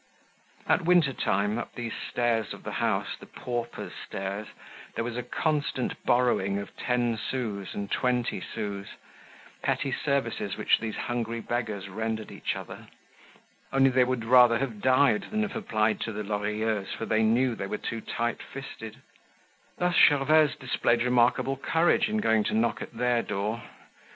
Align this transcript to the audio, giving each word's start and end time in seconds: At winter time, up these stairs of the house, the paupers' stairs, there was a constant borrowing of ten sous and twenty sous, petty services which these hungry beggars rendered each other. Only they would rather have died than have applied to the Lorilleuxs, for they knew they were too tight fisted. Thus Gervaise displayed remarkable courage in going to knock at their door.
At 0.65 0.81
winter 0.85 1.13
time, 1.13 1.59
up 1.59 1.75
these 1.75 1.93
stairs 1.93 2.55
of 2.55 2.63
the 2.63 2.71
house, 2.71 3.15
the 3.19 3.27
paupers' 3.27 3.91
stairs, 4.03 4.47
there 4.95 5.03
was 5.03 5.15
a 5.15 5.21
constant 5.21 6.03
borrowing 6.05 6.57
of 6.57 6.75
ten 6.75 7.19
sous 7.19 7.75
and 7.75 7.91
twenty 7.91 8.41
sous, 8.41 8.87
petty 9.61 9.91
services 9.91 10.57
which 10.57 10.79
these 10.79 10.95
hungry 10.95 11.39
beggars 11.39 11.87
rendered 11.87 12.31
each 12.31 12.55
other. 12.55 12.87
Only 13.71 13.91
they 13.91 14.03
would 14.03 14.25
rather 14.25 14.57
have 14.57 14.81
died 14.81 15.27
than 15.29 15.43
have 15.43 15.55
applied 15.55 15.99
to 16.01 16.11
the 16.11 16.23
Lorilleuxs, 16.23 16.93
for 16.95 17.05
they 17.05 17.21
knew 17.21 17.53
they 17.53 17.67
were 17.67 17.77
too 17.77 18.01
tight 18.01 18.41
fisted. 18.41 19.03
Thus 19.77 19.95
Gervaise 19.95 20.55
displayed 20.55 21.03
remarkable 21.03 21.57
courage 21.57 22.09
in 22.09 22.17
going 22.17 22.43
to 22.45 22.55
knock 22.55 22.81
at 22.81 22.93
their 22.93 23.21
door. 23.21 23.61